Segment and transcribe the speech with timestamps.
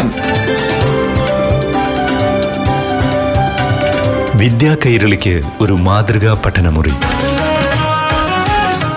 [0.00, 0.10] പാഠം
[4.38, 6.92] വിദ്യാ കൈരളിക്ക് ഒരു മാതൃകാ പഠനമുറി.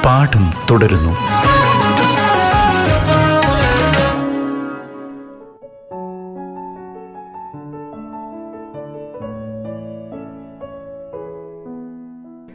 [0.06, 1.14] പാഠം തുടരുന്നു.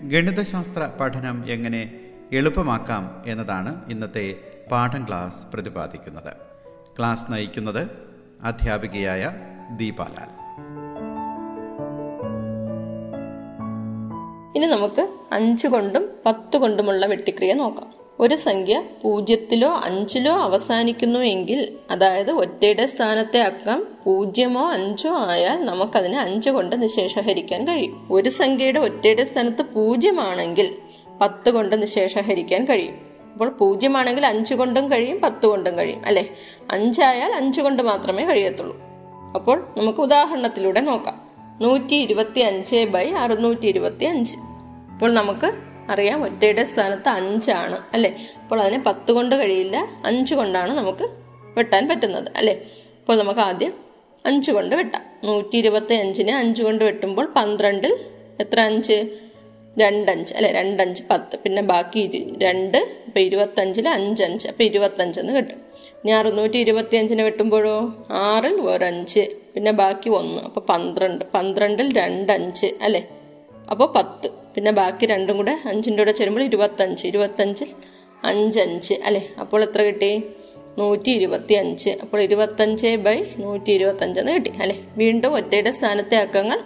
[0.09, 1.91] ഗണിതശാസ്ത്ര പഠനം എങ്ങനെ
[2.33, 4.35] എളുപ്പമാക്കാം എന്നതാണ് ഇന്നത്തെ
[4.73, 6.33] പാഠം ക്ലാസ് പ്രതിപാദിക്കുന്നത്.
[6.99, 8.08] ക്ലാസ് നയിക്കുന്നത്
[8.43, 9.31] അധ്യാപികയായ
[9.77, 10.39] ദീപാലാൽ.
[14.57, 17.95] ഇനി നമുക്ക് അഞ്ചു കൊണ്ടും പത്ത് കൊണ്ടുമുള്ള വെട്ടിക്രിയ നോക്കാം.
[18.21, 26.51] ഒരു സംഖ്യ പൂജ്യത്തിലോ അഞ്ചിലോ അവസാനിക്കുന്നു എങ്കിൽ അതായത് ഒറ്റയുടെ സ്ഥാനത്തെ അക്കം പൂജ്യമോ അഞ്ചോ ആയാൽ നമുക്കതിനെ അഞ്ച്
[26.51, 28.09] കൊണ്ട് നിശേഷഹരിക്കാൻ കഴിയും.
[28.11, 30.77] ഒരു സംഖ്യയുടെ ഒറ്റയുടെ സ്ഥാനത്ത് പൂജ്യമാണെങ്കിൽ
[31.21, 33.08] പത്ത് കൊണ്ട് നിശേഷഹരിക്കാൻ കഴിയും.
[33.33, 36.29] അപ്പോൾ പൂജ്യമാണെങ്കിൽ അഞ്ച് കൊണ്ടും കഴിയും പത്ത് കൊണ്ടും കഴിയും അല്ലെ?
[36.71, 38.77] അഞ്ചായാൽ അഞ്ച് കൊണ്ട് മാത്രമേ കഴിയത്തുള്ളൂ.
[39.35, 41.29] അപ്പോൾ നമുക്ക് ഉദാഹരണത്തിലൂടെ നോക്കാം.
[41.61, 44.37] നൂറ്റി ഇരുപത്തി അഞ്ച് ബൈ അറുന്നൂറ്റി ഇരുപത്തി അഞ്ച്
[44.93, 45.53] അപ്പോൾ നമുക്ക്
[45.91, 48.17] അറിയാം ഒറ്റയുടെ സ്ഥാനത്ത് അഞ്ചാണ് അല്ലേ?
[48.43, 51.09] അപ്പോൾ അതിനെ പത്ത് കൊണ്ട് കഴിയില്ല അഞ്ച് കൊണ്ടാണ് നമുക്ക്
[51.57, 52.55] വെട്ടാൻ പറ്റുന്നത് അല്ലേ?
[53.01, 53.73] അപ്പോൾ നമുക്ക് ആദ്യം
[54.27, 55.03] അഞ്ച് കൊണ്ട് വെട്ടാം.
[55.25, 57.99] നൂറ്റി ഇരുപത്തി അഞ്ചിനെ അഞ്ച് കൊണ്ട് വെട്ടുമ്പോൾ പന്ത്രണ്ടിൽ
[58.41, 59.28] എത്ര അഞ്ച്?
[59.77, 65.59] രണ്ടഞ്ച് അല്ലെ രണ്ടഞ്ച് പത്ത് പിന്നെ ബാക്കി ഇരു രണ്ട് അപ്പം ഇരുപത്തഞ്ചിൽ അഞ്ചഞ്ച് അപ്പം ഇരുപത്തഞ്ചെന്ന് കിട്ടും.
[66.05, 67.95] ഇനി അറുന്നൂറ്റി ഇരുപത്തി അഞ്ചിനെ വെട്ടുമ്പോഴോ?
[68.11, 73.03] ആറിൽ ഒരഞ്ച് പിന്നെ ബാക്കി ഒന്ന് അപ്പോൾ പന്ത്രണ്ട് പന്ത്രണ്ടിൽ രണ്ടഞ്ച് അല്ലേ?
[73.71, 77.69] അപ്പോൾ പത്ത് പിന്നെ ബാക്കി രണ്ടും കൂടെ അഞ്ചിന്റെ കൂടെ ചേരുമ്പോൾ ഇരുപത്തഞ്ച് ഇരുപത്തഞ്ചിൽ
[78.25, 79.23] അഞ്ചഞ്ച് അല്ലേ?
[79.41, 80.23] അപ്പോൾ എത്ര കിട്ടി?
[80.79, 84.77] നൂറ്റി ഇരുപത്തി അഞ്ച് അപ്പോൾ ഇരുപത്തഞ്ച് ബൈ നൂറ്റി ഇരുപത്തഞ്ചെന്ന് കിട്ടി അല്ലേ?
[84.97, 86.59] വീണ്ടും ഒറ്റയുടെ സ്ഥാനത്തെ അക്കങ്ങൾ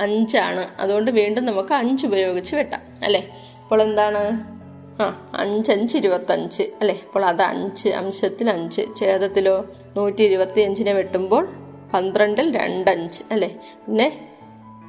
[0.00, 0.68] അഞ്ചാണ്.
[0.80, 3.22] അതുകൊണ്ട് വീണ്ടും നമുക്ക് അഞ്ച് ഉപയോഗിച്ച് വെട്ടാം അല്ലേ?
[3.62, 4.22] അപ്പോൾ എന്താണ്?
[5.02, 7.00] ആ അഞ്ചഞ്ച് ഇരുപത്തഞ്ച് അല്ലേ?
[7.06, 11.48] അപ്പോൾ അത് അഞ്ച് അംശത്തിൽ അഞ്ച് ഛേദത്തിലോ നൂറ്റി ഇരുപത്തി അഞ്ചിനെ വെട്ടുമ്പോൾ
[11.94, 13.56] പന്ത്രണ്ടിൽ രണ്ടഞ്ച് അല്ലേ?
[13.86, 14.34] പിന്നെ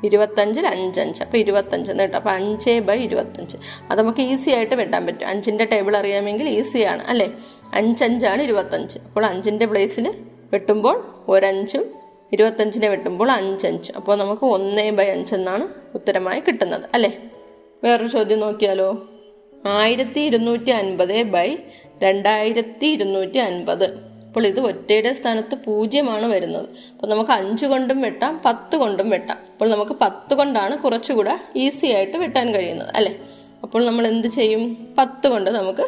[0.03, 3.57] ഇരുപത്തഞ്ചിൽ അഞ്ചഞ്ച് അപ്പോൾ ഇരുപത്തഞ്ച് എന്ന് കേട്ടോ അപ്പോൾ അഞ്ച് ബൈ ഇരുപത്തഞ്ച്.
[3.89, 5.27] അത് നമുക്ക് ഈസി ആയിട്ട് വെട്ടാൻ പറ്റും.
[5.27, 7.31] അഞ്ചിന്റെ ടേബിൾ അറിയാമെങ്കിൽ ഈസിയാണ് അല്ലേ?
[7.73, 8.99] അഞ്ചഞ്ചാണ് ഇരുപത്തഞ്ച്.
[8.99, 10.13] അപ്പോൾ അഞ്ചിന്റെ പ്ലേസിൽ
[10.53, 11.98] വെട്ടുമ്പോൾ ഒരഞ്ചും
[12.33, 13.91] ഇരുപത്തഞ്ചിനെ വെട്ടുമ്പോൾ അഞ്ചഞ്ച്.
[13.95, 17.11] അപ്പോൾ നമുക്ക് ഒന്നേ ബൈ അഞ്ചെന്നാണ് ഉത്തരമായി കിട്ടുന്നത് അല്ലേ?
[17.83, 19.07] വേറൊരു ചോദ്യം നോക്കിയാലോ?
[19.65, 21.57] ആയിരത്തി ഇരുന്നൂറ്റി അൻപത് ബൈ
[22.03, 26.69] രണ്ടായിരത്തി ഇരുന്നൂറ്റി അൻപത് അപ്പോൾ ഇത് ഒറ്റയുടെ സ്ഥാനത്ത് പൂജ്യമാണ് വരുന്നത്.
[26.91, 29.37] അപ്പോൾ നമുക്ക് അഞ്ച് കൊണ്ടും വെട്ടാം പത്ത് കൊണ്ടും വെട്ടാം.
[29.53, 33.13] അപ്പോൾ നമുക്ക് പത്ത് കൊണ്ടാണ് കുറച്ചുകൂടെ ഈസി ആയിട്ട് വെട്ടാൻ കഴിയുന്നത് അല്ലേ?
[33.63, 34.93] അപ്പോൾ നമ്മൾ എന്ത് ചെയ്യും?
[34.97, 35.87] പത്ത് കൊണ്ട് നമുക്ക്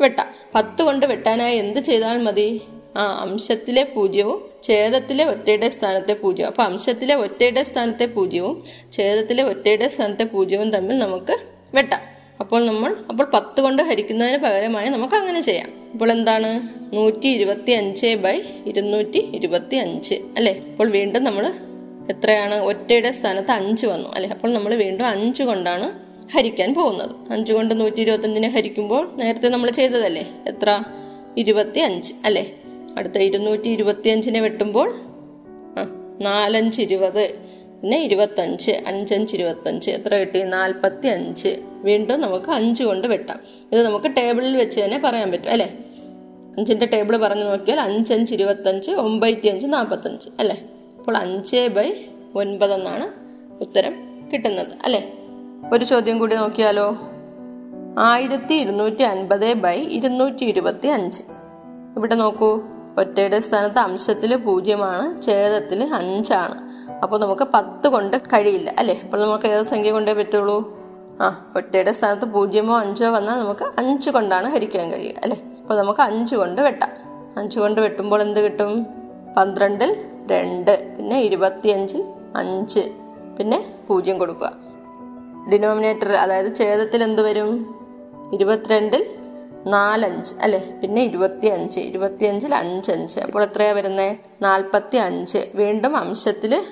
[0.00, 0.26] വെട്ടാം.
[0.54, 2.60] പത്ത് കൊണ്ട് വെട്ടാനായി എന്ത് ചെയ്താൽ മതി?
[2.96, 10.70] അംശത്തിലെ പൂജ്യവും ഛേദത്തിലെ ഒറ്റയുടെ സ്ഥാനത്തെ പൂജ്യം അപ്പോൾ അംശത്തിലെ ഒറ്റയുടെ സ്ഥാനത്തെ പൂജ്യവും ഛേദത്തിലെ ഒറ്റയുടെ സ്ഥാനത്തെ പൂജ്യവും
[10.70, 11.32] തമ്മിൽ നമുക്ക്
[11.74, 12.00] വെട്ടാം.
[12.40, 15.68] അപ്പോൾ നമ്മൾ അപ്പോൾ പത്ത് കൊണ്ട് ഹരിക്കുന്നതിന് പകരമായി നമുക്ക് അങ്ങനെ ചെയ്യാം.
[15.92, 16.68] അപ്പോൾ എന്താണ്?
[16.94, 20.52] നൂറ്റി ഇരുപത്തി അഞ്ച് ബൈ ഇരുന്നൂറ്റി ഇരുപത്തി അഞ്ച് അല്ലേ?
[20.72, 21.52] അപ്പോൾ വീണ്ടും നമ്മൾ
[22.10, 22.54] എത്രയാണ്?
[22.54, 24.30] ഒറ്റയുടെ സ്ഥാനത്ത് അഞ്ച് വന്നു അല്ലേ?
[24.30, 27.32] അപ്പോൾ നമ്മൾ വീണ്ടും അഞ്ച് കൊണ്ടാണ് ഹരിക്കാൻ പോകുന്നത്.
[27.32, 30.26] അഞ്ച് കൊണ്ട് നൂറ്റി ഇരുപത്തഞ്ചിനെ ഹരിക്കുമ്പോൾ നേരത്തെ നമ്മൾ ചെയ്തതല്ലേ?
[30.46, 30.82] എത്ര?
[31.36, 32.59] ഇരുപത്തി അഞ്ച് അല്ലേ?
[32.98, 34.94] അടുത്ത ഇരുന്നൂറ്റി ഇരുപത്തി അഞ്ചിനെ വെട്ടുമ്പോൾ
[36.20, 40.42] നാലഞ്ച് ഇരുപത് പിന്നെ ഇരുപത്തഞ്ച് അഞ്ചഞ്ച് ഇരുപത്തഞ്ച് എത്ര കിട്ടി?
[40.42, 43.40] നാൽപ്പത്തി അഞ്ച് വീണ്ടും നമുക്ക് അഞ്ച് കൊണ്ട് വെട്ടാം.
[43.72, 45.78] ഇത് നമുക്ക് ടേബിളിൽ വെച്ച് തന്നെ പറയാൻ പറ്റും അല്ലേ?
[46.58, 50.64] അഞ്ചിന്റെ ടേബിൾ പറഞ്ഞു നോക്കിയാൽ അഞ്ചഞ്ച് ഇരുപത്തഞ്ച് ഒമ്പത്തി അഞ്ച് നാൽപ്പത്തഞ്ച് അല്ലേ?
[50.98, 51.92] അപ്പോൾ അഞ്ച് ബൈ
[52.34, 53.06] ഒൻപതെന്നാണ്
[53.60, 53.94] ഉത്തരം
[54.32, 55.12] കിട്ടുന്നത് അല്ലേ?
[55.72, 56.98] ഒരു ചോദ്യം കൂടി നോക്കിയാലോ?
[57.98, 61.22] ആയിരത്തി ഇരുന്നൂറ്റി അൻപത് ബൈ ഇരുന്നൂറ്റി ഇരുപത്തി അഞ്ച്
[61.96, 62.62] ഇവിടെ നോക്കൂ.
[62.98, 66.70] ഒറ്റയുടെ സ്ഥാനത്ത് അംശത്തിൽ പൂജ്യമാണ് ഛേദത്തിൽ അഞ്ചാണ്.
[67.02, 69.00] അപ്പോൾ നമുക്ക് പത്ത് കൊണ്ട് കഴിയില്ല അല്ലേ?
[69.04, 70.80] അപ്പോൾ നമുക്ക് ഏത് സംഖ്യ കൊണ്ടേ പറ്റുള്ളൂ?
[71.20, 75.42] ആ ഒറ്റയുടെ സ്ഥാനത്ത് പൂജ്യമോ അഞ്ചോ വന്നാൽ നമുക്ക് അഞ്ച് കൊണ്ടാണ് ഹരിക്കാൻ കഴിയുക അല്ലേ?
[75.60, 76.88] അപ്പോൾ നമുക്ക് അഞ്ച് കൊണ്ട് വെട്ടാം.
[77.38, 78.86] അഞ്ച് കൊണ്ട് വെട്ടുമ്പോൾ എന്ത് കിട്ടും?
[79.36, 82.04] പന്ത്രണ്ടിൽ രണ്ട് പിന്നെ ഇരുപത്തിയഞ്ചിൽ
[82.36, 82.80] അഞ്ച്
[83.38, 84.52] പിന്നെ പൂജ്യം കൊടുക്കുക.
[85.52, 87.76] ഡിനോമിനേറ്റർ അതായത് ഛേദത്തിൽ എന്ത് വരും?
[88.34, 89.19] ഇരുപത്തിരണ്ടിൽ
[89.66, 90.78] നാലഞ്ച് അല്ലേ?
[90.82, 93.20] പിന്നെ ഇരുപത്തി അഞ്ച് ഇരുപത്തിയഞ്ചിൽ അഞ്ചഞ്ച്.
[93.20, 96.64] അപ്പോൾ എത്രയാണ് വരുന്നത് നാൽപ്പത്തി അഞ്ച് വീണ്ടും അംശത്തിൽ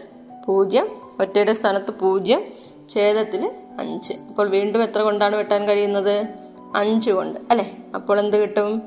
[0.47, 0.89] പൂജ്യം
[1.21, 2.45] ഒറ്റയുടെ സ്ഥാനത്ത് പൂജ്യം
[2.89, 4.13] ഛേദത്തിൽ അഞ്ച്.
[4.13, 6.29] അപ്പോൾ വീണ്ടും എത്ര കൊണ്ടാണ് വെട്ടാൻ കഴിയുന്നത്?
[6.75, 7.77] അഞ്ച് കൊണ്ട് അല്ലേ?
[7.95, 8.83] അപ്പോൾ എന്ത് കിട്ടും?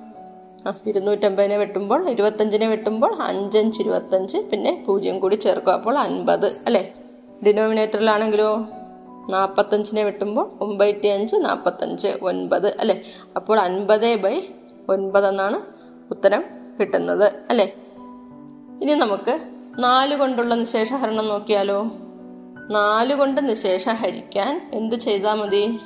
[0.68, 5.74] ആ ഇരുന്നൂറ്റമ്പതിനെ വെട്ടുമ്പോൾ ഇരുപത്തഞ്ചിനെ വെട്ടുമ്പോൾ അഞ്ചഞ്ച് ഇരുപത്തഞ്ച് പിന്നെ പൂജ്യം കൂടി ചേർക്കും.
[5.74, 6.94] അപ്പോൾ അൻപത് അല്ലേ?
[7.46, 8.81] ഡിനോമിനേറ്ററിലാണെങ്കിലോ?
[9.30, 13.02] നാൽപ്പത്തഞ്ചിനെ വെട്ടുമ്പോൾ ഒമ്പത്തി അഞ്ച് നാൽപ്പത്തഞ്ച് ഒൻപത് അല്ലേ?
[13.36, 14.42] അപ്പോൾ അൻപത് ബൈ
[14.90, 15.62] ഒൻപത് എന്നാണ്
[16.12, 16.44] ഉത്തരം
[16.80, 17.76] കിട്ടുന്നത് അല്ലേ?
[18.82, 19.40] ഇനി നമുക്ക്
[19.80, 21.84] നാല് കൊണ്ടുള്ള നിശേഷഹരണം നോക്കിയാലോ?
[22.70, 25.80] നാല് കൊണ്ട് നിശേഷം ഹരിക്കാൻ എന്ത് ചെയ്താൽ മതി?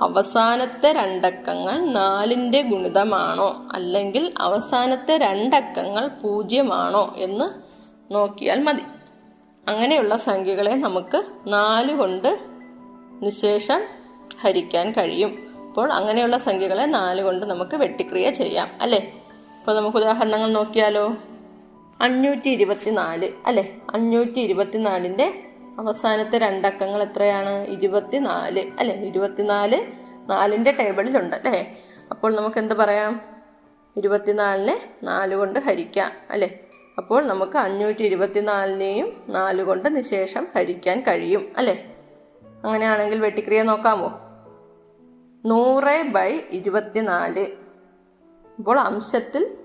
[0.00, 3.62] അവസാനത്തെ രണ്ടക്കങ്ങൾ നാലിന്റെ ഗുണിതമാണോ?
[3.72, 7.72] അല്ലെങ്കിൽ അവസാനത്തെ രണ്ടക്കങ്ങൾ പൂജ്യമാണോ എന്ന്
[8.14, 8.82] നോക്കിയാൽ മതി.
[9.68, 12.51] അങ്ങനെയുള്ള സംഖ്യകളെ നമുക്ക് നാല് കൊണ്ട്
[13.22, 13.82] നിശേഷം
[14.40, 15.52] ഹരിക്കാൻ കഴിയും.
[15.68, 19.24] അപ്പോൾ അങ്ങനെയുള്ള സംഖ്യകളെ നാല് കൊണ്ട് നമുക്ക് വെട്ടിക്രിയ ചെയ്യാം അല്ലേ?
[19.60, 21.16] അപ്പോൾ നമുക്ക് ഉദാഹരണങ്ങൾ നോക്കിയാലോ?
[22.00, 23.76] അഞ്ഞൂറ്റി ഇരുപത്തിനാല് അല്ലേ?
[23.94, 25.42] അഞ്ഞൂറ്റി ഇരുപത്തിനാലിന്റെ
[25.78, 27.66] അവസാനത്തെ രണ്ടക്കങ്ങൾ എത്രയാണ്?
[27.66, 28.94] ഇരുപത്തിനാല് അല്ലേ?
[28.94, 29.82] ഇരുപത്തിനാല്
[30.30, 31.76] നാലിന്റെ ടേബിളിലുണ്ട് അല്ലേ?
[32.10, 33.20] അപ്പോൾ നമുക്ക് എന്ത് പറയാം?
[33.96, 36.58] ഇരുപത്തിനാലിനെ നാല് കൊണ്ട് ഹരിക്കാം അല്ലേ?
[36.98, 41.91] അപ്പോൾ നമുക്ക് അഞ്ഞൂറ്റി ഇരുപത്തിനാലിനെയും നാല് കൊണ്ട് നിശേഷം ഹരിക്കാൻ കഴിയും അല്ലേ?
[42.64, 44.20] അങ്ങനെയാണെങ്കിൽ വെട്ടിക്രിയ നോക്കാമോ?
[45.46, 47.46] നൂറ് ബൈ ഇരുപത്തിനാല്.
[48.58, 49.56] ഇപ്പോൾ അംശത്തിൽ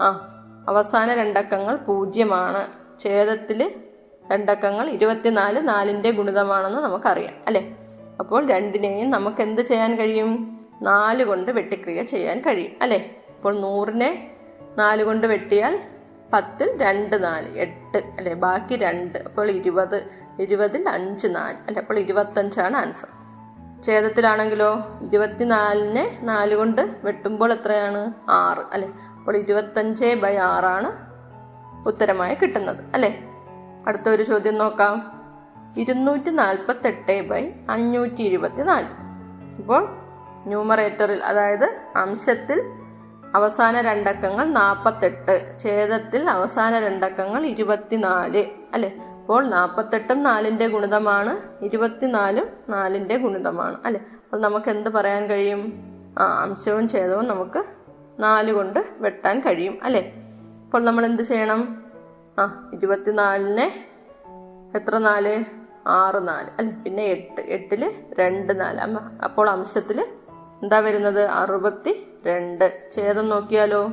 [0.00, 0.28] ആ
[0.68, 2.68] അവസാന രണ്ടക്കങ്ങൾ പൂജ്യമാണ്.
[2.98, 3.84] ഛേദത്തിൽ
[4.32, 7.76] രണ്ടക്കങ്ങൾ ഇരുപത്തിനാല് നാലിന്റെ ഗുണിതമാണെന്ന് നമുക്കറിയാം അല്ലേ?
[8.20, 10.60] അപ്പോൾ രണ്ടിനെയും നമുക്ക് എന്ത് ചെയ്യാൻ കഴിയും?
[10.82, 13.22] നാല് കൊണ്ട് വെട്ടിക്രിയ ചെയ്യാൻ കഴിയും അല്ലേ?
[13.36, 14.36] അപ്പോൾ നൂറിനെ
[14.76, 15.80] നാല് കൊണ്ട് വെട്ടിയാൽ
[16.32, 18.34] പത്തിൽ രണ്ട് നാല് എട്ട് അല്ലേ?
[18.34, 20.23] ബാക്കി രണ്ട് അപ്പോൾ ഇരുപത്.
[20.40, 21.56] ഇരുപതിൽ അഞ്ച് നാല്.
[21.66, 23.08] അല്ല അപ്പോൾ ഇരുപത്തഞ്ചാണ് ആൻസർ.
[23.82, 25.00] ഛേദത്തിലാണെങ്കിലോ?
[25.02, 28.12] ഇരുപത്തിനാലിനെ നാല് കൊണ്ട് വെട്ടുമ്പോൾ എത്രയാണ്?
[28.28, 28.64] ആറ്.
[28.72, 28.88] അല്ലെ?
[29.18, 31.14] അപ്പോൾ ഇരുപത്തഞ്ച് ബൈ ആറാണ്
[31.88, 32.76] ഉത്തരമായി കിട്ടുന്നത്.
[32.94, 33.24] അല്ലേ?
[33.86, 35.14] അടുത്ത ഒരു ചോദ്യം നോക്കാം.
[35.78, 38.86] ഇരുന്നൂറ്റി നാൽപ്പത്തെട്ട് ബൈ അഞ്ഞൂറ്റി ഇരുപത്തി നാല്
[39.58, 39.88] ഇപ്പോൾ
[40.46, 42.62] ന്യൂമറേറ്ററിൽ അതായത് അംശത്തിൽ
[43.34, 48.46] അവസാന രണ്ടക്കങ്ങൾ നാൽപ്പത്തെട്ട് ഛേദത്തിൽ അവസാന രണ്ടക്കങ്ങൾ ഇരുപത്തിനാല്.
[48.74, 48.92] അല്ലേ?
[49.24, 54.00] അപ്പോൾ നാൽപ്പത്തെട്ടും നാലിന്റെ ഗുണിതമാണ് ഇരുപത്തിനാലും നാലിന്റെ ഗുണിതമാണ് അല്ലെ?
[54.00, 55.72] അപ്പോൾ നമുക്ക് എന്ത് പറയാൻ കഴിയും?
[56.18, 57.64] ആ അംശവും ഛേദവും നമുക്ക്
[58.18, 60.12] നാല് കൊണ്ട് വെട്ടാൻ കഴിയും അല്ലെ?
[60.64, 61.82] അപ്പോൾ നമ്മൾ എന്ത് ചെയ്യണം?
[62.38, 63.72] ആ ഇരുപത്തിനാലിനെ
[64.74, 65.44] എത്ര നാല്?
[65.86, 66.82] ആറ് നാല് അല്ലെ?
[66.82, 68.80] പിന്നെ എട്ട് എട്ടിൽ രണ്ട് നാല്.
[69.24, 70.00] അപ്പോൾ അംശത്തിൽ
[70.62, 71.22] എന്താ വരുന്നത്?
[71.22, 73.92] അറുപത്തി രണ്ട് ഛേദം നോക്കിയാലോ?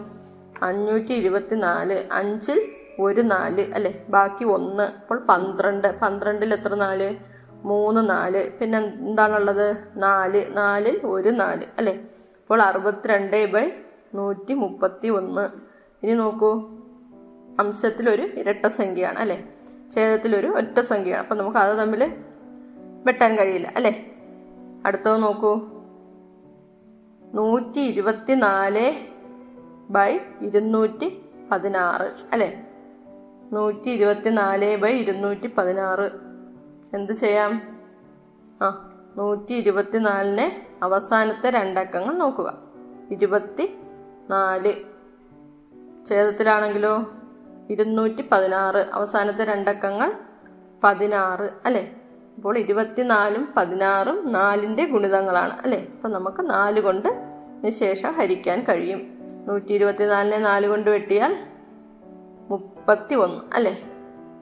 [0.63, 2.61] അഞ്ഞൂറ്റി ഇരുപത്തി നാല് അഞ്ചിൽ
[2.99, 4.05] ഒരു നാല് അല്ലെ?
[4.09, 4.83] ബാക്കി ഒന്ന്.
[4.83, 5.99] അപ്പോൾ പന്ത്രണ്ട്.
[5.99, 7.15] പന്ത്രണ്ടിൽ എത്ര നാല്?
[7.49, 8.51] മൂന്ന് നാല്.
[8.59, 9.75] പിന്നെ എന്താണുള്ളത്?
[9.95, 10.57] നാല്.
[10.57, 11.93] നാലിൽ ഒരു നാല് അല്ലെ?
[11.93, 13.71] അപ്പോൾ അറുപത്തിരണ്ട് ബൈ
[14.15, 15.49] നൂറ്റി മുപ്പത്തി ഒന്ന്
[16.03, 16.69] ഇനി നോക്കൂ.
[17.59, 19.49] അംശത്തിലൊരു ഇരട്ട സംഖ്യയാണ് അല്ലേ?
[19.91, 21.23] ഛേദത്തിലൊരു ഒറ്റ സംഖ്യയാണ്.
[21.23, 22.13] അപ്പം നമുക്ക് അത് തമ്മിൽ
[23.05, 24.05] വെട്ടാൻ കഴിയില്ല അല്ലെ?
[24.85, 25.55] അടുത്തത് നോക്കൂ.
[27.33, 28.93] നൂറ്റി ഇരുപത്തി നാല്
[29.89, 31.21] ബൈ ഇരുന്നൂറ്റി
[31.51, 32.67] പതിനാറ് അല്ലേ?
[33.53, 36.11] നൂറ്റി ഇരുപത്തി നാല് ബൈ ഇരുന്നൂറ്റി പതിനാറ്
[36.93, 37.79] എന്ത് ചെയ്യാം?
[38.61, 42.57] ആ നൂറ്റി ഇരുപത്തി നാലിനെ അവസാനത്തെ രണ്ടക്കങ്ങൾ നോക്കുക.
[43.11, 43.77] ഇരുപത്തി
[44.29, 44.73] നാല്
[46.05, 47.11] ഛേദത്തിലാണെങ്കിലോ?
[47.69, 50.13] ഇരുന്നൂറ്റി പതിനാറ് അവസാനത്തെ രണ്ടക്കങ്ങൾ
[50.83, 51.95] പതിനാറ് അല്ലേ?
[52.35, 55.87] അപ്പോൾ ഇരുപത്തിനാലും പതിനാറും നാലിന്റെ ഗുണിതങ്ങളാണ് അല്ലേ?
[55.95, 57.09] അപ്പം നമുക്ക് നാല് കൊണ്ട്
[57.63, 59.01] നിശേഷം ഹരിക്കാൻ കഴിയും.
[59.47, 61.50] നൂറ്റി ഇരുപത്തിനാലിനെ നാല് കൊണ്ട് വെട്ടിയാൽ
[62.51, 63.83] മുപ്പത്തി ഒന്ന് അല്ലേ?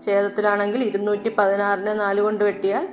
[0.01, 2.87] ഛേദത്തിലാണെങ്കിൽ ഇരുന്നൂറ്റി പതിനാറിനെ നാല് കൊണ്ട് വെട്ടിയാൽ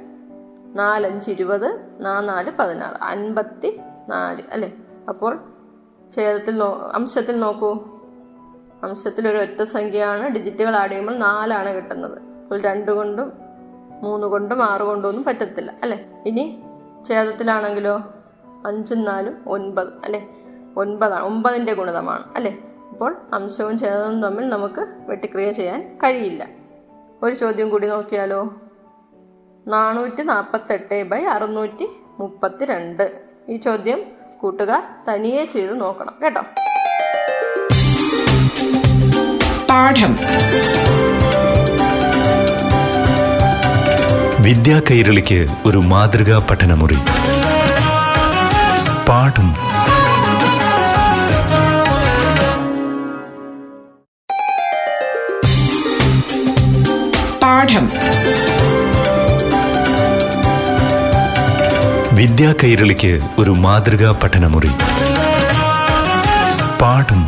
[0.75, 4.73] നാലഞ്ച് ഇരുപത് നാല് പതിനാറ് അൻപത്തി നാല് അല്ലേ?
[5.09, 5.39] അപ്പോൾ
[6.13, 7.73] ഛേദത്തിൽ നോ അംശത്തിൽ നോക്കൂ.
[8.83, 10.29] അംശത്തിൽ ഒരു ഒറ്റ സംഖ്യയാണ്.
[10.29, 12.23] ഡിജിറ്റുകൾ ആഡ് ചെയ്യുമ്പോൾ നാലാണ് കിട്ടുന്നത്.
[12.23, 13.33] അപ്പോൾ രണ്ട് കൊണ്ടും
[14.03, 16.23] മൂന്ന് കൊണ്ടും ആറ് കൊണ്ടും ഒന്നും പറ്റത്തില്ല അല്ലേ?
[16.27, 16.63] ഇനി
[17.09, 17.97] ഛേദത്തിലാണെങ്കിലോ?
[18.67, 20.29] അഞ്ചും നാലും ഒൻപത് അല്ലേ?
[20.77, 22.59] ഒൻപതാണ് ഒമ്പതിന്റെ ഗുണിതമാണ് അല്ലേ?
[22.97, 26.47] അപ്പോൾ അംശവും ഛേദവും തമ്മിൽ നമുക്ക് വെട്ടിക്രിയ ചെയ്യാൻ കഴിയില്ല.
[27.23, 28.55] ഒരു ചോദ്യം കൂടി നോക്കിയാലോ?
[29.69, 31.87] നാനൂറ്റി നാൽപ്പത്തെട്ട് ബൈ അറുന്നൂറ്റി
[32.19, 34.01] മുപ്പത്തി രണ്ട് ഈ ചോദ്യം
[34.39, 36.43] കൂട്ടുകാർ തനിയെ ചെയ്ത് നോക്കണം കേട്ടോ?
[39.71, 40.17] പാഠം.
[44.43, 46.97] വിദ്യാ കൈരളിക്ക് ഒരു മാതൃകാ പഠനമുറി.
[49.09, 49.77] പാഠം.
[57.67, 57.89] പാഠം
[62.17, 64.67] വിദ്യാ കൈരളിക്ക് ഒരു മാതൃകാ പഠനമുറി.
[66.83, 67.27] പാഠം.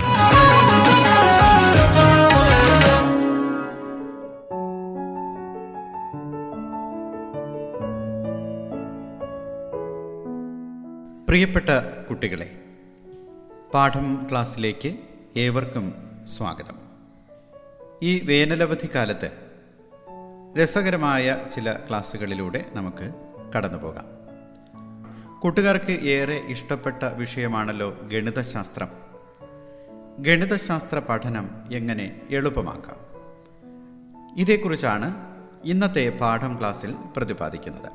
[11.29, 11.69] പ്രിയപ്പെട്ട
[12.11, 12.51] കുട്ടികളെ
[13.75, 14.95] പാഠം ക്ലാസ്സിലേക്ക്
[15.37, 16.79] ഏവർക്കും സ്വാഗതം.
[18.03, 19.48] ഈ വേനലവധി കാലത്ത്
[20.57, 23.15] രസകരമായ ചില ക്ലാസ്സുകളിലൂടെ നമുക്ക്
[23.57, 24.05] കടന്നു പോകാം
[25.41, 28.89] കൂട്ടുകാർക്ക് ഏറെ ഇഷ്ടപ്പെട്ട വിഷയമാണല്ലോ ഗണിതശാസ്ത്രം.
[30.19, 32.97] ഗണിതശാസ്ത്ര പഠനം എങ്ങനെ എളുപ്പമാക്കാം?
[34.37, 35.15] ഇതേക്കുറിച്ചാണ്
[35.65, 37.93] ഇന്നത്തെ പാഠം ക്ലാസ്സിൽ പ്രതിപാദിക്കുന്നത്.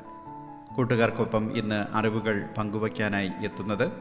[0.75, 3.91] കൂട്ടുകാർക്കൊപ്പം ഇന്ന് അറിവുകൾ പങ്കുവയ്ക്കാനായി എത്തുന്നത്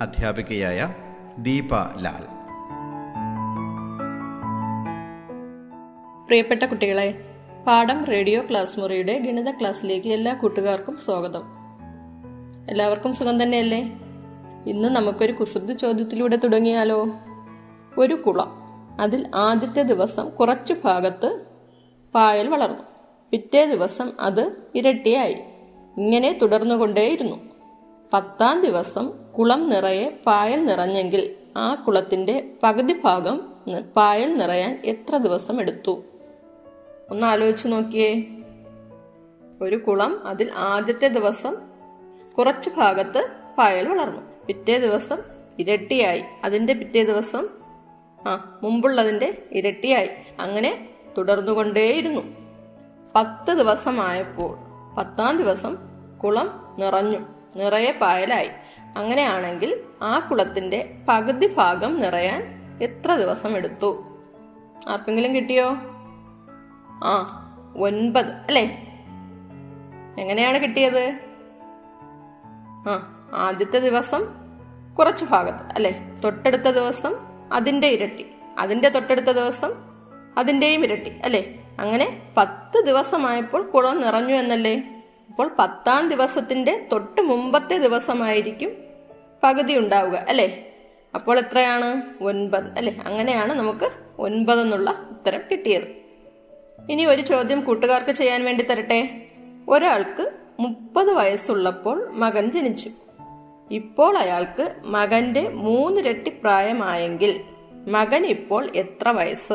[0.00, 0.94] അധ്യാപികയായ
[1.38, 2.42] ദീപ ലാൽ.
[6.26, 7.31] പ്രിയപ്പെട്ട കുട്ടികളെ
[7.66, 11.42] പാഠം റേഡിയോ ക്ലാസ് മുറിയുടെ ഗണിത ക്ലാസ്സിലേക്ക് എല്ലാ കൂട്ടുകാർക്കും സ്വാഗതം.
[12.70, 13.80] എല്ലാവർക്കും സുഖം തന്നെയല്ലേ?
[14.66, 17.06] ഇന്ന് നമുക്കൊരു കുസൃതി ചോദ്യത്തിലൂടെ തുടങ്ങിയാലോ?
[17.98, 18.52] ഒരു കുളം.
[19.00, 21.46] അതിൽ ആദ്യത്തെ ദിവസം കുറച്ചു ഭാഗത്ത്
[22.14, 22.82] പായൽ വളർന്നു.
[23.30, 25.36] പിറ്റേ ദിവസം അത് ഇരട്ടിയായി.
[25.98, 27.36] ഇങ്ങനെ തുടർന്നുകൊണ്ടേയിരുന്നു.
[28.12, 33.40] പത്താം ദിവസം കുളം നിറയെ പായൽ നിറഞ്ഞെങ്കിൽ ആ കുളത്തിന്റെ പകുതി ഭാഗം
[33.96, 36.02] പായൽ നിറയാൻ എത്ര ദിവസം എടുത്തു?
[37.12, 38.24] ഒന്ന് ആലോചിച്ച് നോക്കിയേ.
[39.60, 41.56] ഒരു കുളം അതിൽ ആദ്യത്തെ ദിവസം
[42.38, 43.28] കുറച്ച് ഭാഗത്ത്
[43.58, 44.20] പായൽ വളർന്നു.
[44.46, 45.18] പിറ്റേ ദിവസം
[45.58, 46.24] ഇരട്ടിയായി.
[46.44, 47.48] അതിന്റെ പിറ്റേ ദിവസം
[48.26, 50.08] ആ മുമ്പുള്ളതിന്റെ ഇരട്ടിയായി.
[50.40, 50.88] അങ്ങനെ
[51.18, 52.20] തുടർന്നുകൊണ്ടേയിരുന്നു.
[53.14, 54.58] പത്ത് ദിവസമായപ്പോൾ
[54.94, 55.76] പത്താം ദിവസം
[56.24, 57.18] കുളം നിറഞ്ഞു.
[57.56, 58.48] നിറയെ പായലായി.
[58.96, 64.20] അങ്ങനെയാണെങ്കിൽ ആ കുളത്തിന്റെ പകുതി ഭാഗം നിറയാൻ എത്ര ദിവസം എടുത്തു
[64.88, 65.91] ആർക്കെങ്കിലും കിട്ടിയോ?
[67.02, 67.42] ആ
[67.76, 68.88] ഒൻപത് അല്ലേ?
[70.18, 71.18] എങ്ങനെയാണ് കിട്ടിയത്?
[72.88, 74.22] ആ ആദ്യത്തെ ദിവസം
[74.98, 76.14] കുറച്ച് ഭാഗത്ത് അല്ലേ?
[76.24, 77.12] തൊട്ടടുത്ത ദിവസം
[77.52, 78.26] അതിന്റെ ഇരട്ടി
[78.58, 79.72] അതിന്റെ തൊട്ടടുത്ത ദിവസം
[80.38, 81.58] അതിന്റെയും ഇരട്ടി അല്ലേ?
[81.78, 84.74] അങ്ങനെ പത്ത് ദിവസമായപ്പോൾ കുളം നിറഞ്ഞു എന്നല്ലേ?
[85.28, 88.70] അപ്പോൾ പത്താം ദിവസത്തിന്റെ തൊട്ട് മുമ്പത്തെ ദിവസമായിരിക്കും
[89.42, 90.68] പകുതി ഉണ്ടാവുക അല്ലേ?
[91.14, 92.02] അപ്പോൾ എത്രയാണ്?
[92.24, 92.96] ഒൻപത് അല്ലേ?
[93.06, 96.01] അങ്ങനെയാണ് നമുക്ക് ഒൻപത് എന്നുള്ള ഉത്തരം കിട്ടിയത്.
[96.90, 99.26] ഇനി ഒരു ചോദ്യം കൂട്ടുകാർക്ക് ചെയ്യാൻ വേണ്ടി തരട്ടെ?
[99.68, 102.90] ഒരാൾക്ക് മുപ്പത് വയസ്സുള്ളപ്പോൾ മകൻ ജനിച്ചു.
[103.70, 107.40] ഇപ്പോൾ അയാൾക്ക് മകന്റെ മൂന്നിരട്ടി പ്രായമായെങ്കിൽ
[107.88, 109.52] മകൻ ഇപ്പോൾ എത്ര വയസ്സ്?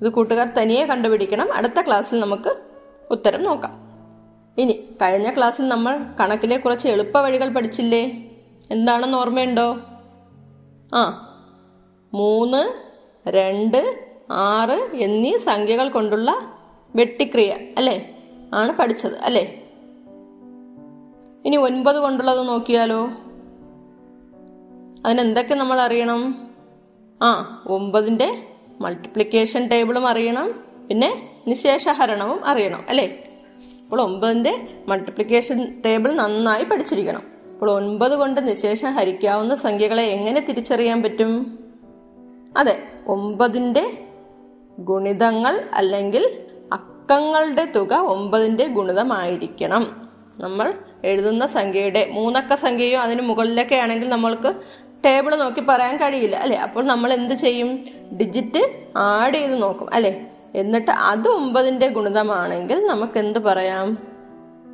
[0.00, 1.54] ഇത് കൂട്ടുകാർ തനിയെ കണ്ടുപിടിക്കണം.
[1.54, 2.56] അടുത്ത ക്ലാസ്സിൽ നമുക്ക്
[3.10, 3.84] ഉത്തരം നോക്കാം.
[4.58, 8.30] ഇനി കഴിഞ്ഞ ക്ലാസ്സിൽ നമ്മൾ കണക്കിലെ കുറച്ച് എളുപ്പ വഴികൾ പഠിച്ചില്ലേ?
[8.70, 9.80] എന്താണെന്ന് ഓർമ്മയുണ്ടോ?
[10.94, 11.30] ആ
[12.14, 12.72] മൂന്ന്
[13.28, 16.52] രണ്ട് ആറ് എന്നീ സംഖ്യകൾ കൊണ്ടുള്ള
[16.96, 18.18] വെട്ടിക്രിയ അല്ലേ?
[18.54, 19.60] ആണ് പഠിച്ചത് അല്ലേ?
[21.44, 23.10] ഇനി ഒൻപത് കൊണ്ടുള്ളത് നോക്കിയാലോ?
[25.06, 26.48] അതിനെന്തൊക്കെ നമ്മൾ അറിയണം?
[27.22, 28.48] ആ ഒമ്പതിന്റെ
[28.80, 33.22] മൾട്ടിപ്ലിക്കേഷൻ ടേബിളും അറിയണം പിന്നെ നിശേഷഹരണവും അറിയണം അല്ലേ?
[33.84, 37.22] അപ്പോൾ ഒമ്പതിന്റെ മൾട്ടിപ്ലിക്കേഷൻ ടേബിൾ നന്നായി പഠിച്ചിരിക്കണം.
[37.52, 41.58] അപ്പോൾ ഒൻപത് കൊണ്ട് നിശേഷം ഹരിക്കാവുന്ന സംഖ്യകളെ എങ്ങനെ തിരിച്ചറിയാൻ പറ്റും?
[42.58, 44.08] അതെ ഒമ്പതിന്റെ
[44.78, 46.28] ഗുണിതങ്ങൾ അല്ലെങ്കിൽ
[46.72, 50.10] അക്കങ്ങളുടെ തുക ഒമ്പതിന്റെ ഗുണിതമായിരിക്കണം.
[50.40, 54.54] നമ്മൾ എഴുതുന്ന സംഖ്യയുടെ മൂന്നക്ക സംഖ്യയോ അതിന് മുകളിലൊക്കെ ആണെങ്കിൽ നമ്മൾക്ക്
[55.04, 56.56] ടേബിൾ നോക്കി പറയാൻ കഴിയില്ല അല്ലേ?
[56.56, 57.84] അപ്പോൾ നമ്മൾ എന്ത് ചെയ്യും?
[58.12, 60.26] ഡിജിറ്റ് ആഡ് ചെയ്ത് നോക്കും അല്ലെ?
[60.54, 63.98] എന്നിട്ട് അത് ഒമ്പതിന്റെ ഗുണിതമാണെങ്കിൽ നമുക്ക് എന്ത് പറയാം?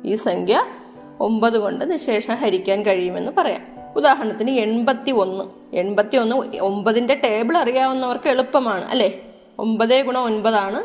[0.05, 0.63] ഈ സംഖ്യ
[1.19, 3.61] ഒമ്പത് കൊണ്ട് നിശേഷം ഹരിക്കാൻ കഴിയുമെന്ന് പറയാം.
[3.95, 9.19] ഉദാഹരണത്തിന് എൺപത്തി ഒന്ന് എൺപത്തി ഒന്ന് ഒമ്പതിന്റെ ടേബിൾ അറിയാവുന്നവർക്ക് എളുപ്പമാണ് അല്ലെ?
[9.61, 10.83] ഒമ്പതേ ഗുണം ഒൻപതാണ്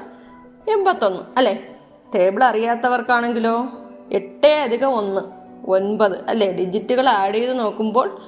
[0.70, 1.22] എൺപത്തൊന്ന്.
[1.36, 1.68] അല്ലെ?
[2.14, 3.66] ടേബിൾ അറിയാത്തവർക്കാണെങ്കിലോ?
[4.12, 5.20] എട്ടേ അധികം ഒന്ന്
[5.70, 6.24] ഒൻപത്.
[6.28, 6.52] അല്ലെ?
[6.52, 8.18] ഡിജിറ്റുകൾ ആഡ് ചെയ്ത് നോക്കുമ്പോൾ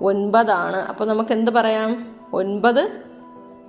[0.00, 0.76] ഒൻപതാണ്.
[0.76, 2.16] അപ്പോൾ നമുക്ക് എന്ത് പറയാം?
[2.32, 3.02] ഒൻപത്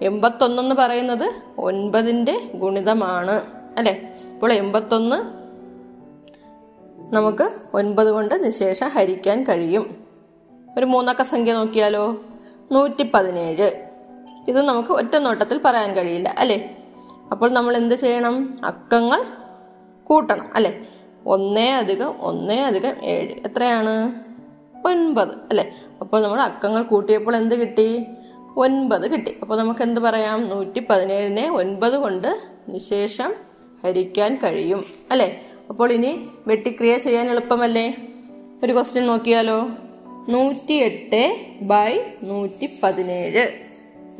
[0.01, 3.41] എൺപത്തൊന്നെന്ന് പറയുന്നത് ഒൻപതിന്റെ ഗുണിതമാണ്.
[3.77, 4.09] അല്ലെ?
[4.33, 5.15] അപ്പോൾ എൺപത്തൊന്ന്
[7.15, 10.03] നമുക്ക് ഒൻപത് കൊണ്ട് നിശേഷം ഹരിക്കാൻ കഴിയും.
[10.77, 12.17] ഒരു മൂന്നക്ക സംഖ്യ നോക്കിയാലോ?
[12.71, 13.88] നൂറ്റി പതിനേഴ്
[14.49, 16.57] ഇത് നമുക്ക് ഒറ്റ നോട്ടത്തിൽ പറയാൻ കഴിയില്ല അല്ലേ?
[17.31, 18.57] അപ്പോൾ നമ്മൾ എന്ത് ചെയ്യണം?
[18.63, 19.19] അക്കങ്ങൾ
[20.03, 20.71] കൂട്ടണം അല്ലേ?
[21.25, 23.33] ഒന്നേ അധികം ഒന്നേ അധികം ഏഴ്.
[23.45, 23.95] എത്രയാണ്?
[24.87, 25.65] ഒൻപത് അല്ലേ?
[26.01, 28.05] അപ്പോൾ നമ്മൾ അക്കങ്ങൾ കൂട്ടിയപ്പോൾ എന്ത് കിട്ടി?
[28.57, 29.31] ഒൻപത് കിട്ടി.
[29.41, 30.49] അപ്പോൾ നമുക്ക് എന്ത് പറയാം?
[30.49, 32.29] നൂറ്റി പതിനേഴിനെ ഒൻപത് കൊണ്ട്
[32.69, 33.33] നിശേഷം
[33.83, 35.29] ഹരിക്കാൻ കഴിയും അല്ലേ?
[35.69, 37.95] അപ്പോൾ ഇനി വെട്ടിക്രിയ ചെയ്യാൻ എളുപ്പമല്ലേ?
[38.63, 39.69] ഒരു ക്വസ്റ്റ്യൻ നോക്കിയാലോ?
[40.29, 41.21] നൂറ്റി എട്ട്
[41.61, 43.68] ബൈ നൂറ്റി പതിനേഴ്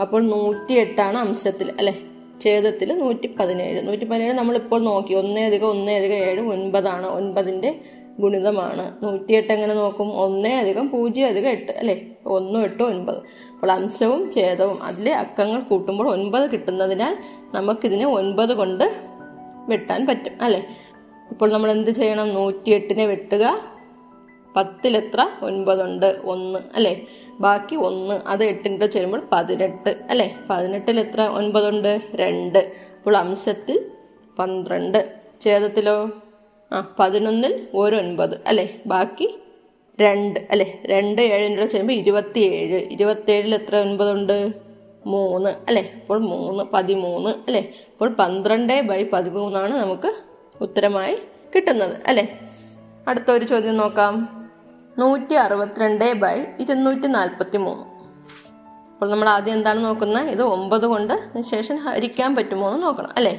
[0.02, 1.98] അപ്പോൾ നൂറ്റി എട്ടാണ് അംശത്തിൽ അല്ലെ?
[2.42, 5.14] ഛേദത്തിൽ നൂറ്റി പതിനേഴ് നൂറ്റി പതിനേഴ് നമ്മളിപ്പോൾ നോക്കി.
[5.14, 7.08] ഒന്നേ അധികം ഒന്നേ അധികം ഏഴ് ഒൻപതാണ്.
[7.08, 7.82] ഒൻപതിന്റെ
[8.20, 9.04] ഗുണിതമാണ്.
[9.04, 10.14] നൂറ്റിയെട്ട് എങ്ങനെ നോക്കും?
[10.14, 12.08] ഒന്നേ അധികം പൂജ്യം അധികം എട്ട് അല്ലേ?
[12.26, 13.18] ഒന്നും എട്ടും ഒൻപത്.
[13.54, 14.84] അപ്പോൾ അംശവും ഛേദവും.
[14.84, 17.18] അതിലെ അക്കങ്ങൾ കൂട്ടുമ്പോൾ ഒൻപത് കിട്ടുന്നതിനാൽ
[17.54, 18.92] നമുക്കിതിനെ ഒൻപത് കൊണ്ട്
[19.68, 20.68] വെട്ടാൻ പറ്റും അല്ലേ?
[21.32, 22.34] ഇപ്പോൾ നമ്മൾ എന്ത് ചെയ്യണം?
[22.34, 23.79] നൂറ്റിയെട്ടിനെ വെട്ടുക.
[24.60, 25.28] പത്തിലെത്ര?
[25.42, 27.08] ഒൻപതുണ്ട് ഒന്ന് അല്ലേ?
[27.42, 30.36] ബാക്കി ഒന്ന് അത് എട്ടിന്റെ ചേരുമ്പോൾ പതിനെട്ട് അല്ലേ?
[30.50, 32.60] പതിനെട്ടിൽ എത്ര ഒൻപതുണ്ട് രണ്ട്.
[32.98, 33.86] അപ്പോൾ അംശത്തിൽ
[34.40, 35.20] പന്ത്രണ്ട്.
[35.42, 36.10] ഛേദത്തിലോ?
[36.74, 38.82] ആ പതിനൊന്നിൽ ഒരു ഒൻപത് അല്ലേ?
[38.88, 39.40] ബാക്കി
[40.00, 40.82] രണ്ട് അല്ലേ?
[40.86, 42.88] രണ്ട് ഏഴിന്റെ ചേരുമ്പോൾ ഇരുപത്തിയേഴ്.
[42.92, 44.54] ഇരുപത്തിയേഴിൽ എത്ര ഒൻപതുണ്ട്?
[45.08, 45.84] മൂന്ന് അല്ലേ?
[46.02, 47.62] അപ്പോൾ മൂന്ന് പതിമൂന്ന് അല്ലേ?
[47.92, 50.12] അപ്പോൾ പന്ത്രണ്ട് ബൈ പതിമൂന്നാണ് നമുക്ക്
[50.62, 51.16] ഉത്തരമായി
[51.56, 52.40] കിട്ടുന്നത് അല്ലേ?
[53.08, 54.39] അടുത്ത ഒരു ചോദ്യം നോക്കാം.
[55.00, 57.86] നൂറ്റി അറുപത്തിരണ്ട് ബൈ ഇരുന്നൂറ്റി നാൽപ്പത്തി മൂന്ന്
[58.92, 60.30] അപ്പോൾ നമ്മൾ ആദ്യം എന്താണ് നോക്കുന്നത്?
[60.30, 63.34] ഇത് ഒമ്പത് കൊണ്ട് ശേഷം ഹരിക്കാൻ പറ്റുമോ എന്ന് നോക്കണം അല്ലേ?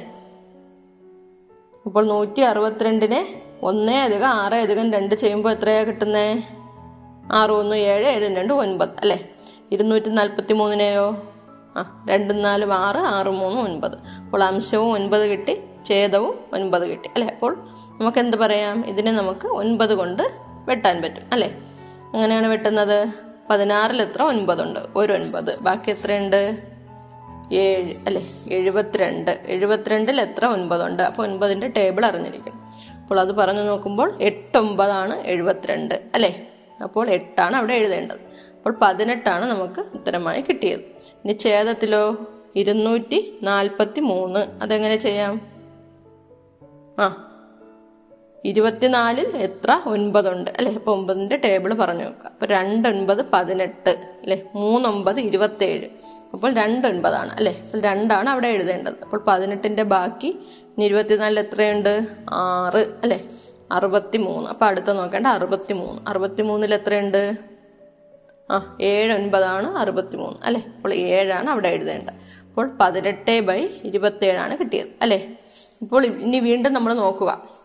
[1.85, 3.21] അപ്പോൾ നൂറ്റി അറുപത്തിരണ്ടിനെ
[3.63, 6.43] ഒന്നേ അധികം ആറ് അധികം രണ്ട് ചെയ്യുമ്പോൾ എത്രയാണ് കിട്ടുന്നത്
[7.31, 9.19] ആറ് ഒന്ന് ഏഴ് ഏഴ് രണ്ട് ഒൻപത് അല്ലേ?
[9.71, 11.07] ഇരുന്നൂറ്റി നാൽപ്പത്തി മൂന്നിനെയോ
[11.77, 13.97] ആ രണ്ടും നാലും ആറ് ആറ് മൂന്ന് ഒൻപത്.
[14.25, 17.27] അപ്പോൾ അംശവും ഒൻപത് കിട്ടി ഛേദവും ഒൻപത് കിട്ടി അല്ലേ?
[17.27, 17.53] അപ്പോൾ
[17.99, 18.85] നമുക്ക് എന്ത് പറയാം?
[18.85, 21.63] ഇതിനെ നമുക്ക് ഒൻപത് കൊണ്ട് വെട്ടാൻ പറ്റും അല്ലേ?
[22.13, 23.07] അങ്ങനെയാണ് വെട്ടുന്നത്?
[23.49, 24.21] പതിനാറിൽ എത്ര?
[24.21, 24.79] ഒൻപതുണ്ട്.
[24.95, 25.59] ഒരു ഒൻപത്.
[25.59, 26.61] ബാക്കി എത്രയുണ്ട്?
[27.51, 28.27] ഏഴ് അല്ലേ?
[28.51, 29.41] എഴുപത്തിരണ്ട്.
[29.45, 30.45] എഴുപത്തിരണ്ടിൽ എത്ര?
[30.45, 31.03] ഒൻപതുണ്ട്.
[31.03, 32.53] അപ്പോൾ ഒൻപതിന്റെ ടേബിൾ അറിഞ്ഞിരിക്കും
[33.01, 36.47] അപ്പോൾ അത് പറഞ്ഞു നോക്കുമ്പോൾ എട്ടൊമ്പതാണ് എഴുപത്തിരണ്ട് അല്ലേ?
[36.83, 38.19] അപ്പോൾ എട്ടാണ് അവിടെ എഴുതേണ്ടത്.
[38.57, 40.79] അപ്പോൾ പതിനെട്ടാണ് നമുക്ക് ഉത്തരമായി കിട്ടിയത്.
[41.25, 42.17] ഇനി ഛേദത്തിലോ?
[42.55, 45.41] ഇരുന്നൂറ്റി നാൽപ്പത്തി മൂന്ന് അതെങ്ങനെ ചെയ്യാം?
[46.99, 47.30] ആ
[48.45, 49.81] ഇരുപത്തിനാലിൽ എത്ര?
[49.85, 50.49] ഒൻപതുണ്ട്.
[50.57, 50.73] അല്ലേ?
[50.73, 53.89] അപ്പോൾ ഒമ്പതിന്റെ ടേബിൾ പറഞ്ഞു നോക്കുക അപ്പോൾ രണ്ട് ഒൻപത് പതിനെട്ട്.
[53.89, 54.43] അല്ലേ?
[54.55, 55.87] മൂന്നൊമ്പത് ഇരുപത്തേഴ്.
[56.33, 57.61] അപ്പോൾ രണ്ട് ഒൻപതാണ് അല്ലേ?
[57.65, 59.03] അപ്പോൾ രണ്ടാണ് അവിടെ എഴുതേണ്ടത്.
[59.03, 60.39] അപ്പോൾ പതിനെട്ടിന്റെ ബാക്കി
[60.79, 62.07] ഇരുപത്തിനാലിൽ എത്രയുണ്ട്?
[62.31, 62.85] ആറ്.
[63.03, 63.19] അല്ലേ?
[63.71, 65.27] അറുപത്തി മൂന്ന് അപ്പോൾ അടുത്ത നോക്കേണ്ട.
[65.27, 67.51] അറുപത്തി മൂന്ന് അറുപത്തി മൂന്നിൽ എത്രയുണ്ട്?
[68.51, 70.61] ആ ഏഴ് ഒൻപതാണ് അറുപത്തി മൂന്ന് അല്ലേ?
[70.75, 72.13] അപ്പോൾ ഏഴാണ് അവിടെ എഴുതേണ്ടത്.
[72.47, 74.87] അപ്പോൾ പതിനെട്ട് ബൈ ഇരുപത്തേഴാണ് കിട്ടിയത്.
[75.01, 75.37] അല്ലേ?
[75.81, 77.60] ഇപ്പോൾ ഇനി വീണ്ടും നമ്മൾ നോക്കുക.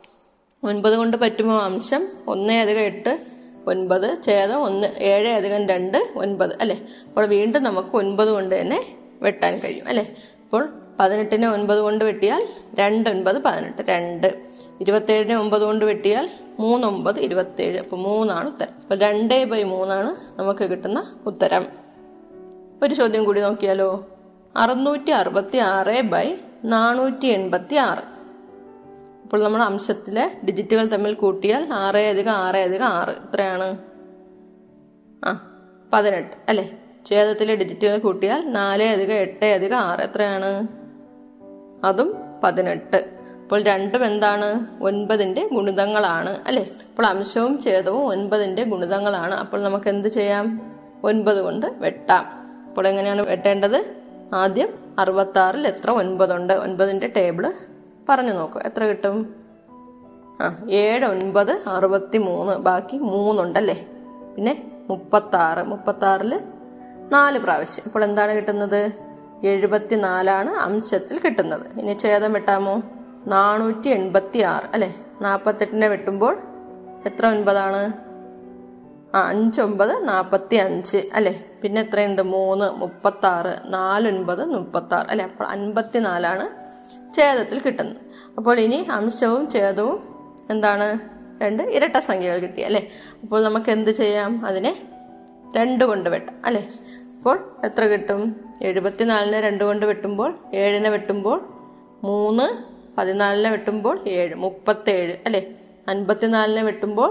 [0.65, 2.09] ഒൻപത് കൊണ്ട് പറ്റുമോ അംശം?
[2.29, 3.21] ഒന്ന് അധികം എട്ട്
[3.67, 6.57] ഒൻപത് ഛേദം ഒന്ന് ഏഴ് അധികം രണ്ട് ഒൻപത്.
[6.61, 6.87] അല്ലേ?
[7.09, 9.89] അപ്പോൾ വീണ്ടും നമുക്ക് ഒൻപത് കൊണ്ട് തന്നെ വെട്ടാൻ കഴിയും.
[9.89, 10.15] അല്ലേ?
[10.43, 10.69] അപ്പോൾ
[11.01, 13.83] പതിനെട്ടിനെ ഒൻപത് കൊണ്ട് വെട്ടിയാൽ രണ്ട് ഒൻപത് പതിനെട്ട്.
[13.83, 14.35] രണ്ട്.
[14.81, 17.79] ഇരുപത്തേഴിനെ ഒമ്പത് കൊണ്ട് വെട്ടിയാൽ മൂന്നൊമ്പത് ഇരുപത്തേഴ്.
[17.79, 18.73] അപ്പോൾ മൂന്നാണ് ഉത്തരം.
[18.83, 21.67] അപ്പോൾ രണ്ടേ ബൈ മൂന്നാണ് നമുക്ക് കിട്ടുന്ന ഉത്തരം.
[22.83, 24.07] ഒരു ചോദ്യം കൂടി നോക്കിയാലോ?
[24.57, 26.35] അറുന്നൂറ്റി അറുപത്തി ആറ് ബൈ
[26.65, 28.16] നാനൂറ്റി എൺപത്തി ആറ്
[29.27, 33.09] അപ്പോൾ നമ്മൾ അംശത്തിലെ ഡിജിറ്റുകൾ തമ്മിൽ കൂട്ടിയാൽ ആറ് അധികം ആറ് അധികം ആറ്.
[33.09, 33.79] എത്രയാണ്?
[35.25, 35.59] ആ
[35.93, 36.37] പതിനെട്ട്.
[36.49, 36.79] അല്ലേ?
[37.07, 40.01] ഛേദത്തിലെ ഡിജിറ്റുകൾ കൂട്ടിയാൽ നാല് അധികം എട്ട് അധികം ആറ്.
[40.01, 40.67] എത്രയാണ്?
[41.85, 42.97] അതും പതിനെട്ട്.
[43.43, 44.67] അപ്പോൾ രണ്ടും എന്താണ്?
[44.83, 46.39] ഒൻപതിന്റെ ഗുണിതങ്ങളാണ്.
[46.47, 46.63] അല്ലേ?
[46.63, 49.35] അപ്പോൾ അംശവും ഛേദവും ഒൻപതിന്റെ ഗുണിതങ്ങളാണ്.
[49.35, 50.75] അപ്പോൾ നമുക്ക് എന്ത് ചെയ്യാം?
[51.05, 52.27] ഒൻപത് കൊണ്ട് വെട്ടാം.
[52.69, 53.97] അപ്പോൾ എങ്ങനെയാണ് വെട്ടേണ്ടത്?
[54.35, 55.91] ആദ്യം അറുപത്താറിൽ എത്ര?
[55.91, 56.53] ഒൻപതുണ്ട്.
[56.53, 57.53] ഒൻപതിന്റെ ടേബിൾ
[58.09, 58.61] പറഞ്ഞു നോക്കൂ.
[58.65, 59.35] എത്ര കിട്ടും?
[60.43, 63.89] ആ ഏഴ് ഒൻപത് അറുപത്തി മൂന്ന് ബാക്കി മൂന്നുണ്ടല്ലേ?
[64.37, 65.63] പിന്നെ മുപ്പത്താറ്.
[65.63, 66.41] മുപ്പത്താറിൽ
[67.13, 67.85] നാല് പ്രാവശ്യം.
[67.87, 68.93] അപ്പോൾ എന്താണ് കിട്ടുന്നത്?
[69.45, 71.79] എഴുപത്തി നാലാണ് അംശത്തിൽ കിട്ടുന്നത്.
[71.81, 72.83] ഇനി ഛേദം വെട്ടാമോ?
[73.27, 74.97] നാനൂറ്റി എൺപത്തി ആറ് അല്ലേ?
[75.21, 76.39] നാൽപ്പത്തെട്ടിനെ വെട്ടുമ്പോൾ
[77.07, 77.93] എത്ര ഒൻപതാണ്?
[79.17, 81.47] ആ അഞ്ചൊമ്പത് നാൽപ്പത്തി അഞ്ച് അല്ലേ?
[81.63, 82.23] പിന്നെ എത്രയുണ്ട്?
[82.23, 85.25] മൂന്ന് മുപ്പത്താറ് നാലൊൻപത് മുപ്പത്താറ് അല്ലേ?
[85.25, 86.49] അപ്പോൾ അൻപത്തി നാലാണ്
[87.17, 88.01] ഛേദത്തിൽ കിട്ടുന്നത്
[88.39, 89.99] അപ്പോൾ ഇനി അംശവും ഛേദവും
[90.51, 90.89] എന്താണ്?
[91.43, 92.83] രണ്ട് ഇരട്ട സംഖ്യകൾ കിട്ടി അല്ലേ?
[93.23, 94.47] അപ്പോൾ നമുക്ക് എന്ത് ചെയ്യാം?
[94.47, 94.73] അതിനെ
[95.57, 96.63] രണ്ട് കൊണ്ട് വെട്ടാം അല്ലേ?
[97.19, 98.23] അപ്പോൾ എത്ര കിട്ടും?
[98.63, 101.39] എഴുപത്തിനാലിനെ രണ്ട് കൊണ്ട് വെട്ടുമ്പോൾ ഏഴിനെ വെട്ടുമ്പോൾ
[102.05, 102.47] മൂന്ന്
[102.99, 105.43] പതിനാലിനെ വെട്ടുമ്പോൾ ഏഴ് മുപ്പത്തേഴ് അല്ലേ?
[105.89, 107.11] അൻപത്തിനാലിനെ വെട്ടുമ്പോൾ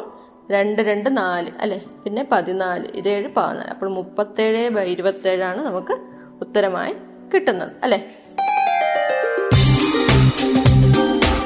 [0.52, 1.80] രണ്ട് രണ്ട് നാല് അല്ലേ?
[2.04, 3.70] പിന്നെ പതിനാല് ഇതേഴ് പതിനാല്.
[3.74, 5.96] അപ്പോൾ മുപ്പത്തേഴ് ബൈ ഇരുപത്തേഴാണ് നമുക്ക്
[6.42, 6.96] ഉത്തരമായി
[7.34, 8.00] കിട്ടുന്നത് അല്ലേ?